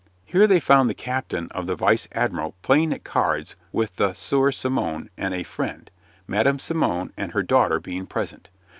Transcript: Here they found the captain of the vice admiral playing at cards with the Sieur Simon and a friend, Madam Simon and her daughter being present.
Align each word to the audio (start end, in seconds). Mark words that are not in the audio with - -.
Here 0.25 0.47
they 0.47 0.59
found 0.59 0.89
the 0.89 0.95
captain 0.95 1.47
of 1.51 1.67
the 1.67 1.75
vice 1.75 2.07
admiral 2.11 2.55
playing 2.63 2.91
at 2.91 3.03
cards 3.03 3.55
with 3.71 3.97
the 3.97 4.13
Sieur 4.13 4.51
Simon 4.51 5.11
and 5.15 5.31
a 5.31 5.43
friend, 5.43 5.91
Madam 6.27 6.57
Simon 6.57 7.13
and 7.17 7.33
her 7.33 7.43
daughter 7.43 7.79
being 7.79 8.07
present. 8.07 8.49